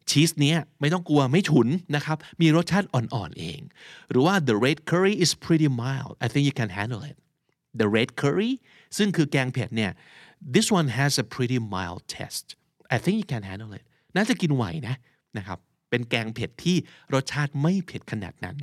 [0.10, 3.60] ชีสเนี้ยไม่ต้องกลัวไม่ฉุนนะครับ มีรสชาติอ่อนๆเอง
[4.10, 7.18] หรือว่า the red curry is pretty mild I think you can handle it
[7.82, 8.52] the red curry
[8.98, 9.92] ซึ่งคือแกงเผ็ดเนี่ย
[10.56, 12.48] this one has a pretty mild taste
[12.96, 13.84] I think you can handle it
[14.16, 14.96] น่าจะกินไหวนะ
[15.38, 15.60] นะครับ
[15.92, 16.78] เป็นแกงเผ็ดที่
[17.14, 18.58] รสชาติไม่เผ็ดขนาดนั้น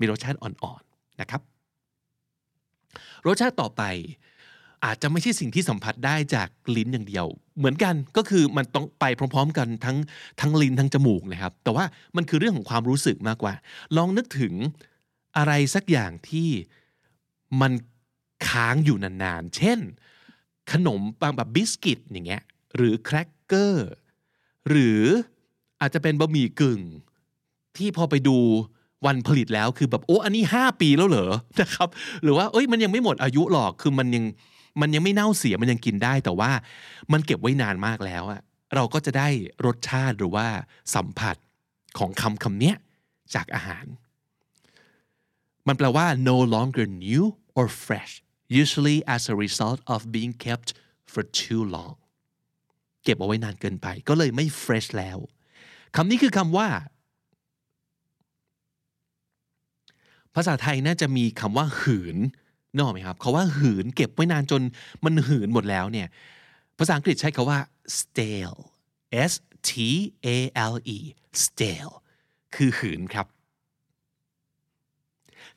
[0.00, 1.42] มีรสชาติอ่อนๆนะครับ
[3.26, 3.82] รสชาติต่อไป
[4.84, 7.26] อาจจะไม่ใช่สิ่งที่สัมผัสได้จากลิ้นอย่างเดียว
[7.58, 9.96] เหมือนกันก็คือมันต้องไปพร้อม ๆ กันทั้ง
[10.40, 11.84] ทั้งลิ้นทั้งจมูกนะครับ แต่ว่า
[12.16, 13.54] มันคือเรื่องของความรู้สึกมากกว่า
[13.96, 14.54] ลองนึกถึง
[15.36, 16.48] อะไรสักอย่างที่
[17.60, 17.72] มัน
[18.48, 19.78] ค้างอยู่นานๆ เช่น
[20.72, 22.42] ขนมปังแบบบิสกิตอย่างเงี้ย
[22.76, 23.88] หรือแครกเกอร์
[24.68, 25.02] หรือ
[25.84, 26.80] อาจจะเป็นบะหมี่กึ่ง
[27.76, 28.36] ที่พอไปดู
[29.06, 31.88] วันผลิตแล้วคือแบบโอ้อันนี้ 5 ปีแล้วเหรอนะครับ
[32.22, 34.24] หรือว่าเอ้ยมันยังไม่หมดอายุหรอกคือมันยัง
[34.80, 36.50] มันยังไม่เน่าเสียมันยังกินได้แต่ว่า
[37.12, 38.40] มันเก็บไว้นานมากแล้วอะ
[38.74, 39.28] เราก็จะได้
[39.66, 40.46] รสชาติหรือว่า
[40.94, 41.36] สัมผัส
[41.98, 42.76] ของคำคำเนี้ย
[43.34, 43.86] จากอาหาร
[45.66, 47.22] มันแปลว่า no longer new
[47.58, 48.12] or fresh
[48.60, 50.68] usually as a result of being kept
[51.12, 51.94] for too long
[53.04, 55.18] เก็บเอาไว้นานเกินไป ก็เลยไม่ fresh แล้ว
[55.96, 56.68] คำนี้คือคำว่า
[60.34, 62.16] ภาษาไทยน่าจะมีคำว่าหืน
[62.78, 64.62] นอกไหมครับเขาว่าหืนเก็บไว้นานจน
[65.04, 66.08] มันหืนหมดแล้วเนี่ย
[66.78, 67.58] ภาษาอังกฤษใช้คาว่า
[67.98, 68.58] stale
[69.30, 69.32] s
[69.68, 69.70] t
[70.36, 70.38] a
[70.72, 70.98] l e
[71.44, 71.94] stale
[72.54, 73.26] คือหืนครับ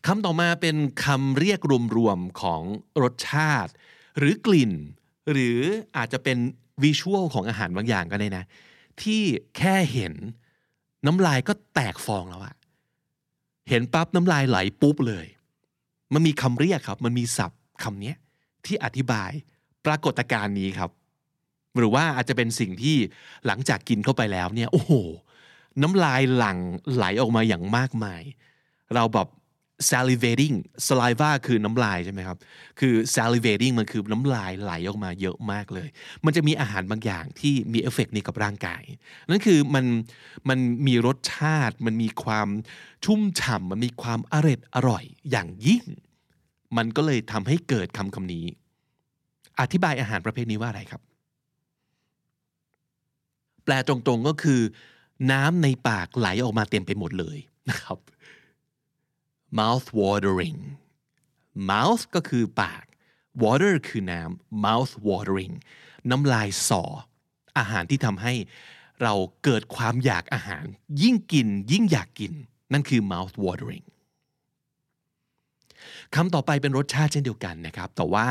[0.06, 1.60] คำต่อมาเป็นคำเรียก
[1.98, 2.62] รวมๆของ
[3.02, 3.72] รสชาติ
[4.18, 4.74] หรือกลิ่น
[5.32, 5.60] หรือ
[5.98, 6.38] อาจจะเป็น
[6.84, 8.44] วิชวลของอาหารบางอย่างก็ได้นะ
[9.04, 9.22] ที่
[9.58, 10.14] แค่เห็น
[11.06, 12.56] น้ำลายก็แตกฟองแล้วอะ
[13.70, 15.26] เห็นปั๊บน้ำลายไหลปุ๊บเลย
[16.14, 18.14] มันมีคำเรียกครับ มันมีศัพท์คำนี้
[18.66, 19.32] ที่อธิบาย
[19.86, 20.92] ปรากฏการณ์นี้ครับ
[21.78, 22.98] หรือว่าอาจจะเป็นสิ่งที่
[23.46, 24.94] หลังจากกินเข้าไปแล้วเนี่ย โอ้โห
[25.82, 26.58] น้ำลายหลั่ง
[26.94, 28.22] ไหลออกมาอย่างมากมาย
[28.96, 29.28] เราแบบ
[29.92, 30.56] salivating
[30.88, 32.38] saliva คือน้ำลายใช่ไหมครับ
[32.80, 35.90] คือ salivating มันคือน้ำลายไหลออกมาเยอะมากเลย
[36.26, 38.84] มันจะมีอาหารบางอย่างที่มีเอฟเฟกนี้กับร่างกาย
[39.30, 39.86] นั่นคือมัน
[40.50, 42.48] มันมีรสชาติ มันมีความ
[43.06, 45.84] ชุ่มฉ่ำมันมีความอร่อยอร่อยอย่างยิ่ง
[46.78, 48.46] มันก็เลยทำให้เกิดคำคำนี้
[49.60, 51.02] อธิบายอาหารประเภทนี้ว่าอะไรครับ
[53.64, 54.62] แปลตรงๆก็คือ
[55.32, 57.38] น้ำในปากไหลออกมาเต็มไปหมดเลย
[57.70, 57.98] นะครับ
[59.60, 60.60] mouth watering
[61.70, 62.84] mouth ก็คือปาก
[63.44, 65.56] water คือน้ำ mouth watering
[66.10, 66.84] น้ำลายสอ
[67.58, 68.34] อาหารที่ทำให้
[69.02, 70.66] เราเกิดความอยากอาหาร
[71.02, 72.34] ยิ่งกินยิ่งอยากกิน
[72.74, 73.86] นั่นคือ mouth watering
[76.16, 78.28] คำต่อไปเป็นรสชาติเช่นเดียวกันนะครับ แต่ว่า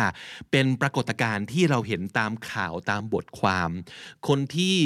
[0.50, 3.70] เป็นปรากฏการณ์ที่เราเห็นตามข่าวตามบทความ
[4.28, 4.76] คนที่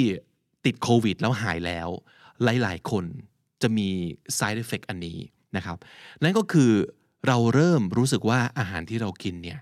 [0.65, 1.89] ติดโควิดแล้วหายแล้ว
[2.43, 3.05] หลายๆ คน
[3.61, 3.89] จะมี
[4.37, 5.19] side effect อันนี้
[5.57, 5.77] นะครับ
[6.23, 6.71] นั่นก็คือ
[7.27, 9.59] เราเริ่มรู้สึกว่าอาหารที่เรากินเนี่ย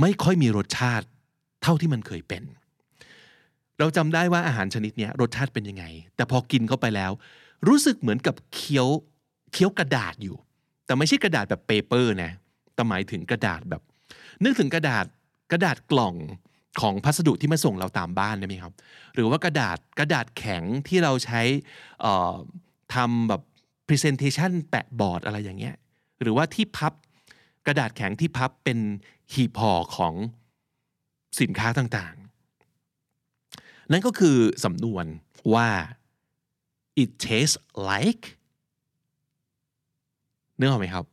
[0.00, 1.06] ไม่ค่อยมีรสชาติ
[1.62, 2.42] เท่าที่มันเคยเป็น
[3.78, 5.84] เราจำได้ว่าอาหารชนิดนี้รสชาติเป็นยังไง
[6.16, 7.12] แต่พอกินเข้าไปแล้ว
[7.68, 8.88] รู้สึกเหมือนกับเคี้ยว
[9.52, 10.36] เคี้ยวกระดาษอยู่
[10.86, 12.30] แต่ไม่ใช่กระดาษแบบเปเปอร์นะ
[12.74, 13.82] แต่หมายถึงกระดาษแบบ
[14.44, 15.06] นึกถึงกระดาษ
[15.52, 16.14] กระดาษกล่อง
[16.80, 18.72] ของพัสดุที่มาส่งเราตามบ้านได้ไหมครับ
[19.14, 21.40] หรือว่ากระดาษกระดาษแข็งที่เราใช้
[22.94, 23.42] ทำแบบ
[23.86, 25.74] Presentation แปะบอร์ดอะไรอย่างเงี้ย
[26.22, 26.92] หรือว่าที่พับ
[27.66, 28.78] กระดาษแข็งที่พับเป็น
[29.32, 30.14] หีบห่อของ
[31.40, 35.04] สินค้าต่างๆ นั่นก็คือสำนวน
[35.54, 35.68] ว่า
[37.02, 37.58] it tastes
[37.90, 38.24] like
[40.56, 41.04] เนึกออกไหมครับ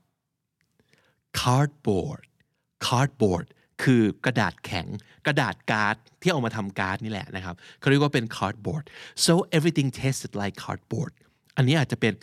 [1.39, 2.21] cardboard
[2.85, 3.45] cardboard
[3.83, 4.87] คือกระดาษแข็ง
[5.25, 8.83] กระดาษการ์ดที่เอามาทำการ์ดนี่แหละนะครับเขาเรียกว่าเป็น cardboard
[9.25, 11.13] so everything tasted like cardboard
[11.55, 12.13] อันนี้อาจจะเป็น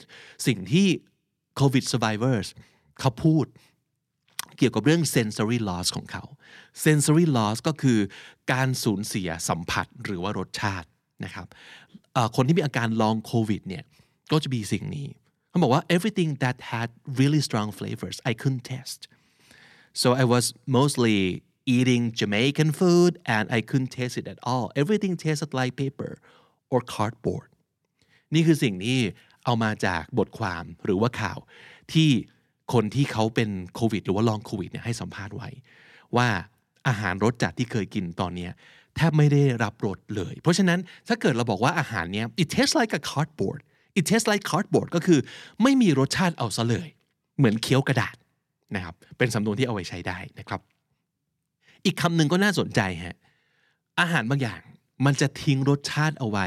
[0.46, 0.88] สิ่งที่
[1.60, 2.48] covid survivors
[3.00, 3.46] เขาพูด
[4.58, 6.24] เกี่ยวกับเรื่อง sensory loss ของเขา
[6.84, 7.98] sensory loss ก็คือ
[8.52, 10.88] การสูญเสียสัมผัสหรือว่ารสชาติ
[11.24, 11.46] นะครับ
[12.36, 13.84] คนที่มีอาการลองโควิดเนี่ย
[14.32, 15.08] ก็จะมีสิ่งนี้
[15.48, 16.88] เขาบอกว่า everything that had
[17.20, 19.02] really strong flavors I couldn't taste
[20.00, 20.44] so I was
[20.78, 21.18] mostly
[21.76, 26.12] eating Jamaican food and I couldn't taste it at all everything tasted like paper
[26.72, 27.49] or cardboard
[28.34, 28.98] นี่คือสิ่งที่
[29.44, 31.38] เอามาจากบทความหรือว่าข่าว
[31.92, 32.08] ที่
[32.72, 35.48] คนที่เขาเป็นโควิด หรือว่าลองโควิดเนี่ยให้สัมภาษณ์ไว้
[36.16, 36.28] ว่า
[36.88, 38.48] อาหารรสจัดที่เคยกินตอนนี้
[38.96, 43.60] แทบไม่ได้รับรสเลย เพราะฉะนั้นถ้าเกิดเราบอกว่าอาหารเนี้ย it tastes like a cardboard
[43.98, 45.20] it tastes like cardboard ก็คือ
[45.62, 46.88] ไม่มีรสชาติเอาซะเลย
[47.38, 48.16] เหมือนเคี้ยวกระดาษ
[48.74, 50.60] นะครับเป็นสำนวนที่เอาไว้ใช้ได้นะครับ
[51.84, 53.16] อีกคำหนึ่งก็น่าสนใจฮะ
[54.00, 54.60] อาหารบางอย่าง
[55.04, 56.46] มันจะทิ้งรสชาติเอาไว้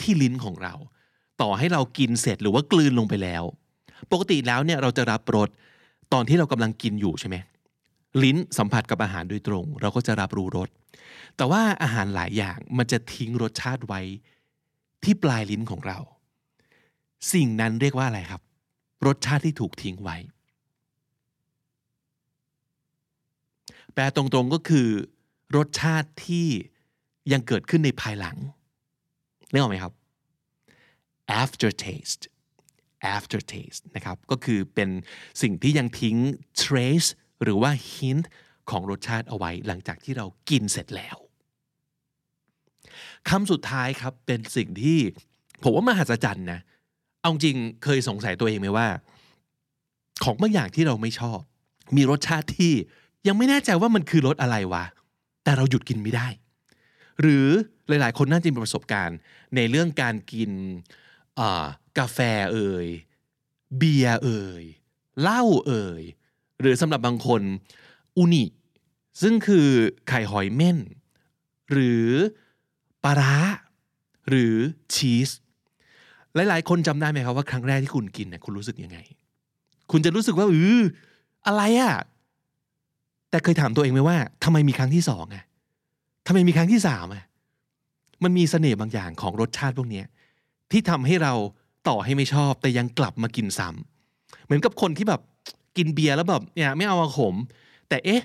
[0.00, 0.74] ที่ลิ้นของเรา
[1.40, 3.44] ต่อให้เรากินเสร็จหรือว่ากลืนลงไปแล้ว
[4.12, 5.48] ปกติแล้วเนี่ยเราจะรับรส
[6.12, 7.36] ตอนที่เรากำลังกินอยู่ใช่ไหม
[8.22, 10.68] ลิ้นสัมผัสกับอาหารโดยตรง เราก็จะรับรู้รส
[11.36, 14.00] แต่ว่าอาหารหลายอย่างมันจะทิ้งรสชาติไว้
[15.04, 15.98] ที่ปลายลิ้นของเรา
[17.32, 18.42] สิ่งนั้นเรียกว่าอะไรครับ
[19.06, 20.16] รสชาติที่ถูกทิ้งไว้
[23.92, 24.88] แปลตรงๆก็คือ
[25.56, 26.46] รสชาติที่
[27.32, 28.36] ยังเกิดขึ้นในภายหลัง
[29.50, 29.92] นึกออกไหมครับ
[31.42, 32.22] aftertaste
[33.16, 34.90] aftertaste นะครับก็คือเป็น
[35.42, 36.16] สิ่งที่ยังทิ้ง
[36.62, 37.08] trace
[37.42, 38.24] หรือว่า hint
[38.70, 41.16] ของรสชาติเอาไว้หลังจากที่เรากินเสร็จแล้ว
[43.28, 44.98] คำสุดท้ายครับเป็นสิ่งที่
[45.62, 46.60] ผมว่ามหัศจรรย์นะ
[47.20, 48.88] เอาจริงเคยสงสัยตัวเองไหมว่า
[50.24, 51.40] ของบางอย่างที่เราไม่ชอบ
[51.96, 52.72] มีรสชาติที่
[53.26, 54.84] ยังไม่แน่ใจว่ามันคือรสอะไรวะ
[55.44, 56.28] แต่เราหยุดกินไม่ได้
[57.20, 57.46] หรือ
[57.88, 59.18] หลาย ๆ คนน่าจะมีประสบการณ์
[59.56, 60.50] ในเรื่องการกิน
[61.98, 62.18] กาแฟ
[62.52, 62.86] เอ่ย
[63.76, 64.64] เบียร์เอ่ย
[65.20, 66.02] เหล้าเอ่ย
[66.60, 67.42] หรือสำหรับบางคน
[68.16, 68.44] อุนิ
[69.22, 69.68] ซึ่งคือ
[70.08, 70.78] ไข่หอยเม่น
[71.72, 72.08] หรือ
[73.04, 73.36] ปลาร้า
[74.28, 74.54] หรือ
[74.94, 75.30] ชีส
[76.34, 78.98] หลายๆ คนจำได้ไหมครับว่าครั้งแรกที่คุณกินเนี่ยคุณรู้สึกยังไง
[79.90, 80.80] คุณจะรู้สึกว่าอือ
[81.46, 81.96] อะไรอะ่ะ
[83.30, 85.44] แต่เคยถามตัวเองไหมว่าทำไมมีครั้งที่สองอะ
[86.26, 87.24] ทำไมมีครั้งที่สามอะ
[88.24, 90.02] มันมีเสน่ห์บางอย่างของรสชาติพวกนี้
[90.74, 91.34] ที่ทำให้เรา
[91.88, 95.20] ต่อให้ไม่ชอบ แต่ยังกลับมากินซ้ำเหมือนกับคนที่แบบ
[95.76, 97.34] กินเบียร์แล้วแบบเนี่ยไม่เอามาขม
[97.88, 98.22] แต่เอ๊ะ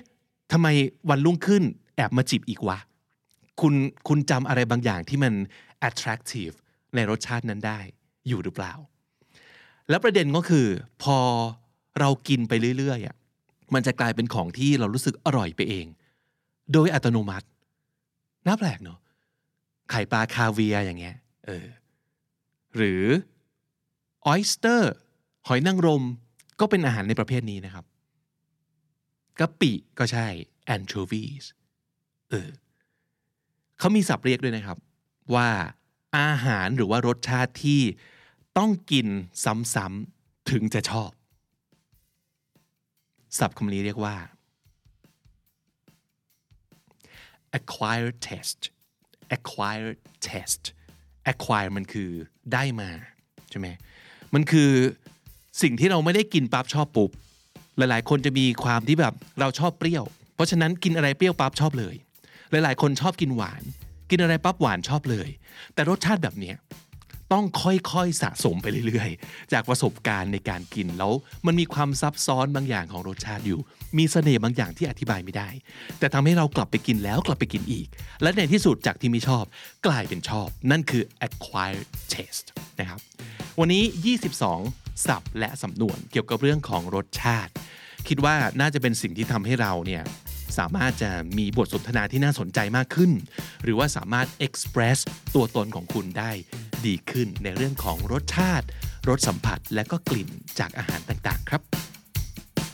[0.52, 0.66] ทำไม
[1.10, 1.62] วันรุ่งขึ้น
[1.96, 2.78] แอบมาจิบอีกวะ
[3.60, 3.74] คุณ
[4.08, 5.32] คุณจำอะไรบางอย่างที่มัน
[5.88, 6.54] attractive
[6.94, 7.78] ในรสชาตินั้นได้
[8.28, 8.72] อยู่หรือเปล่า
[9.88, 10.66] แล้วประเด็นก็คือ
[11.02, 11.16] พอ
[12.00, 13.16] เรากินไปเรื่อยๆอะ
[13.74, 15.86] มันจะกลายเป็นของที่เรารู้สึกอร่อยไปเอง
[16.72, 17.46] โดยอัตโนมัติ
[18.46, 18.98] น่าแปลกเนาะ
[19.90, 21.66] ไข่ปลาคาเวียร์อย่างเงี้ยเออ
[22.76, 23.04] หรือ
[24.26, 24.92] oyster
[25.48, 26.04] หอยนางรม
[26.60, 27.84] ก็เป็นอาหารในประเภทนี้นะครับ
[29.38, 30.26] กะปิก็ใช่
[30.74, 31.44] anchovies
[32.30, 32.48] เออ
[33.78, 34.78] เขามีศัพท์เรียกด้วยนะครับ
[35.34, 35.48] ว่า
[36.18, 37.80] อาหารหรือว่ารสชาติที่
[38.58, 39.06] ต้องกิน
[39.44, 41.10] ซ้ำๆถึงจะชอบ
[43.38, 44.16] ศัพท์คำนี้เรียกว่า
[47.58, 48.64] acquired taste
[49.36, 50.66] acquired taste
[51.32, 52.10] acquire มันคือ
[52.52, 52.90] ได้มา
[53.50, 53.68] ใช่ไหม
[54.34, 54.70] มันคือ
[55.62, 57.10] สิ่งที่เราไม่ได้กินปั๊บชอบปุ๊บ
[57.76, 60.04] หลาย ๆ คนจะมีความที่แบบเราชอบเปรี้ยว
[60.34, 61.94] เพราะฉะนั้นกินอะไรเปรี้ยวปั๊บชอบเลย
[62.50, 63.62] หลาย ๆ คนชอบกินหวาน
[64.10, 65.28] กินอะไรปั๊บหวานชอบเลย
[65.74, 66.56] แต่รสชาติแบบเนี้ย
[67.32, 71.12] ต้องค่อยๆสะสมไปเรื่อยๆ จากประสบการณ์ในการกินแล้ว
[71.46, 73.60] มันมีความซับซ้อนบางอย่างของรสชาติอยู่
[73.98, 75.48] มีเสน่ห์บางอย่างที่อธิบายไม่ได้
[75.98, 77.86] แต่ทำให้เรากลับไปกินแล้วกลับไปกินอีก
[78.22, 79.44] และในที่สุดจากที่ไม่ชอบ
[79.86, 82.48] กลายเป็นชอบ นั่นคือ acquired taste
[82.80, 83.00] นะครับ
[83.60, 83.82] วันนี้
[84.44, 87.52] 22 ศัพท์และสำนวนเกี่ยวกับเรื่องของรสชาติ
[88.08, 90.02] คิดว่าน่าจะเป็นสิ่งที่ทำให้เราเนี่ย
[90.58, 93.10] สามารถจะมีบทสนทนาที่น่าสนใจมากขึ้น
[93.62, 94.98] หรือว่าสามารถ express
[95.34, 96.30] ตัวตนของคุณได้
[96.86, 98.66] ดีขึ้นในเรื่องของรสชาติ
[99.08, 101.62] รสสัมผัส แล้วก็กลิ่นจากอาหารต่างๆ ครับ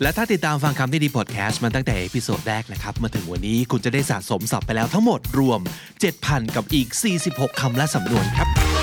[0.03, 5.61] และถ้าติดตามฟังคำนี้ดีพอดแคสต์มาตั้งแต่ episode แรกนะครับ มาถึงวันนี้คุณจะได้สะสมศัพท์ไปแล้วทั้งหมดรวม
[6.09, 6.89] 7,000 กับอีก
[7.25, 8.76] 46 คำและสำนวนครับ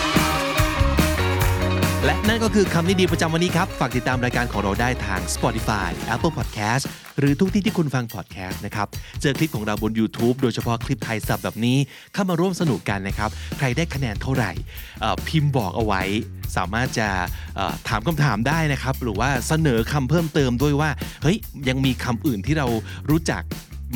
[2.06, 6.84] และนั่นก็คือคำนี้ดีประจำวันนี้ครับ ฝากติดตามรายการของเราได้ทาง Spotify Apple Podcast
[7.20, 8.88] หรือทุกที่ที่คุณฟัง podcast นะครับ
[9.22, 11.78] เจอคลิปของเราบน YouTube โดยเฉพาะคลิปไทยสับแบบนี้
[12.14, 14.52] เข้ามาร่วมสนุกกันนะครับ ใครได้คะแนนเท่าไหร่
[15.28, 16.02] พิมพ์บอกเอาไว้
[16.56, 17.08] สามารถจะ
[17.88, 20.90] ถามคำถามได้นะครับ หรือว่าเสนอคำเพิ่มเติมด้วยว่า
[21.24, 21.38] เฮ้ย
[21.70, 22.68] ยังมีคำอื่นที่เรา
[23.10, 23.44] รู้จัก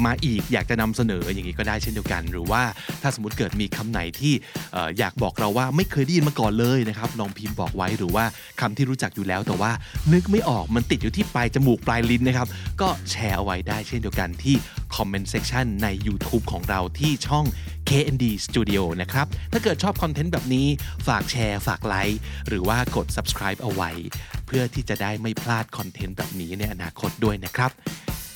[0.06, 2.62] มาอีกอยากจะนำเสนออย่างนี้ก็ได้เช่นเดียวกัน หรือว่า
[3.02, 4.34] ถ้าสมมติเกิดมีคำไหนที่
[4.76, 8.26] ออยากบอกเราว่าไม่เคยได้ยินมาก่อนเลยนะครับลองพิมพ์บอกไว้หรือว่า
[8.62, 9.72] คำที่รู้จักอยู่แล้วแต่ว่า
[10.14, 12.48] นึกไม่ออกมันติดอยู่ที่ปลายจมูกปลายลิ้นนะครับ
[12.82, 14.56] ก็แชร์เอาไว้ได้เช่นเดียวกันที่
[14.96, 17.46] comment section ใน YouTube ของเราที่ช่อง
[17.90, 20.68] KND Studio นะครับ ถ้าเกิดชอบคอนเทนต์แบบนี้
[21.08, 23.92] ฝากแชร์ฝากไลค์หรือว่ากด subscribe เอาไว้
[24.46, 27.72] เพื่อที่จะได้ไม่พลาดคอนเทนต์แบบนี้ในอนาคตด้วยนะครับ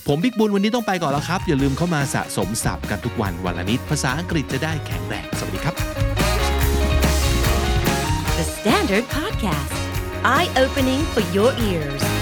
[0.07, 5.75] ผมบิ๊กบุญวันนี้ต้องไปก่อนแล้วครับ อย่าลืมเข้ามาสะสมศัพท์กันทุกวันวันละนิด ภาษาอังกฤษจะได้แข็งแรงสวัสดีครับ
[8.37, 9.73] The Standard Podcast,
[10.35, 12.20] eye opening for your ears.